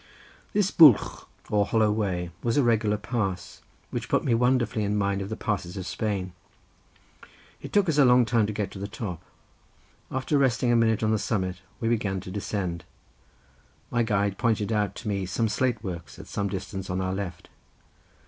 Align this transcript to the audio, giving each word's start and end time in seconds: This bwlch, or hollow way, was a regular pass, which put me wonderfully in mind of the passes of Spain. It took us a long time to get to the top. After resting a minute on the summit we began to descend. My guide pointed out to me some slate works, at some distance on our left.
This 0.51 0.71
bwlch, 0.71 1.27
or 1.51 1.63
hollow 1.63 1.91
way, 1.91 2.31
was 2.41 2.57
a 2.57 2.63
regular 2.63 2.97
pass, 2.97 3.61
which 3.91 4.09
put 4.09 4.23
me 4.25 4.33
wonderfully 4.33 4.83
in 4.83 4.97
mind 4.97 5.21
of 5.21 5.29
the 5.29 5.35
passes 5.35 5.77
of 5.77 5.85
Spain. 5.85 6.33
It 7.61 7.71
took 7.71 7.87
us 7.87 7.99
a 7.99 8.03
long 8.03 8.25
time 8.25 8.47
to 8.47 8.51
get 8.51 8.71
to 8.71 8.79
the 8.79 8.87
top. 8.87 9.21
After 10.11 10.39
resting 10.39 10.71
a 10.71 10.75
minute 10.75 11.03
on 11.03 11.11
the 11.11 11.19
summit 11.19 11.57
we 11.79 11.87
began 11.87 12.19
to 12.21 12.31
descend. 12.31 12.83
My 13.91 14.01
guide 14.01 14.39
pointed 14.39 14.71
out 14.71 14.95
to 14.95 15.07
me 15.07 15.27
some 15.27 15.47
slate 15.47 15.83
works, 15.83 16.17
at 16.17 16.25
some 16.25 16.47
distance 16.47 16.89
on 16.89 16.99
our 16.99 17.13
left. 17.13 17.49